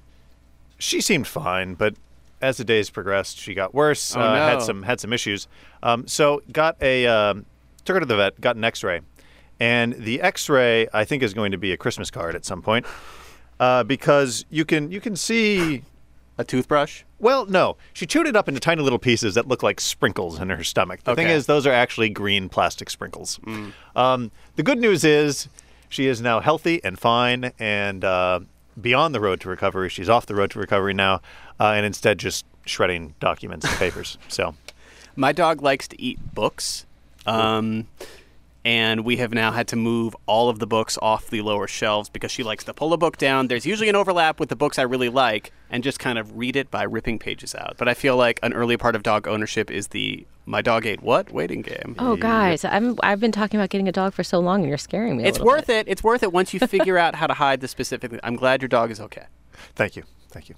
[0.77, 1.95] she seemed fine, but
[2.41, 4.15] as the days progressed, she got worse.
[4.15, 5.47] Oh, uh, Had some had some issues.
[5.81, 7.45] Um, so got a um,
[7.85, 9.01] took her to the vet, got an X-ray,
[9.59, 12.85] and the X-ray I think is going to be a Christmas card at some point
[13.59, 15.83] uh, because you can you can see
[16.37, 17.03] a toothbrush.
[17.19, 20.49] Well, no, she chewed it up into tiny little pieces that look like sprinkles in
[20.49, 21.03] her stomach.
[21.03, 23.39] The thing is, those are actually green plastic sprinkles.
[23.95, 25.47] Um, the good news is
[25.87, 28.41] she is now healthy and fine and uh,
[28.79, 29.87] beyond the road to recovery.
[29.89, 31.21] She's off the road to recovery now,
[31.59, 34.17] uh, and instead just shredding documents and papers.
[34.27, 34.55] So.
[35.15, 36.85] My dog likes to eat books.
[37.25, 37.87] Um,
[38.65, 42.09] and we have now had to move all of the books off the lower shelves
[42.09, 43.47] because she likes to pull a book down.
[43.47, 46.55] There's usually an overlap with the books I really like and just kind of read
[46.55, 47.75] it by ripping pages out.
[47.77, 51.01] But I feel like an early part of dog ownership is the my dog ate
[51.01, 51.95] what waiting game.
[51.99, 54.77] Oh, guys, I'm, I've been talking about getting a dog for so long, and you're
[54.77, 55.23] scaring me.
[55.23, 55.87] A It's little worth it.
[55.87, 58.19] It's worth it once you figure out how to hide the specific.
[58.23, 59.25] I'm glad your dog is okay.
[59.75, 60.03] Thank you.
[60.29, 60.55] Thank you.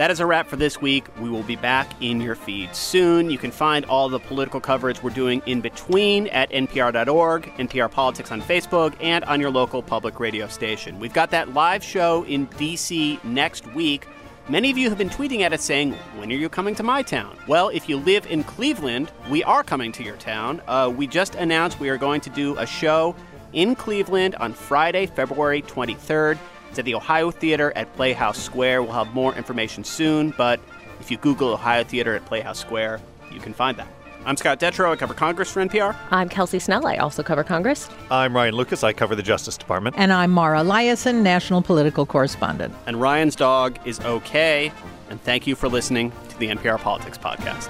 [0.00, 1.04] That is a wrap for this week.
[1.20, 3.28] We will be back in your feed soon.
[3.28, 8.32] You can find all the political coverage we're doing in between at npr.org, NPR Politics
[8.32, 10.98] on Facebook, and on your local public radio station.
[10.98, 13.20] We've got that live show in D.C.
[13.24, 14.06] next week.
[14.48, 17.02] Many of you have been tweeting at us saying, When are you coming to my
[17.02, 17.36] town?
[17.46, 20.62] Well, if you live in Cleveland, we are coming to your town.
[20.66, 23.14] Uh, we just announced we are going to do a show
[23.52, 26.38] in Cleveland on Friday, February 23rd.
[26.70, 28.84] It's at the Ohio Theater at Playhouse Square.
[28.84, 30.60] We'll have more information soon, but
[31.00, 33.00] if you Google Ohio Theater at Playhouse Square,
[33.32, 33.88] you can find that.
[34.24, 34.92] I'm Scott Detrow.
[34.92, 35.96] I cover Congress for NPR.
[36.10, 36.86] I'm Kelsey Snell.
[36.86, 37.88] I also cover Congress.
[38.10, 38.84] I'm Ryan Lucas.
[38.84, 39.96] I cover the Justice Department.
[39.98, 42.72] And I'm Mara Liasson, national political correspondent.
[42.86, 44.70] And Ryan's dog is okay.
[45.08, 47.68] And thank you for listening to the NPR Politics Podcast.